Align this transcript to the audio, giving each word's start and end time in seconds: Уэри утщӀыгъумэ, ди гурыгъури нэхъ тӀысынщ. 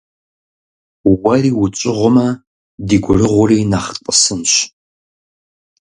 Уэри 1.23 1.51
утщӀыгъумэ, 1.63 2.27
ди 2.87 2.97
гурыгъури 3.03 3.59
нэхъ 3.71 3.89
тӀысынщ. 4.03 4.53